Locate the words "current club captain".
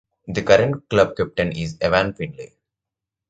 0.41-1.51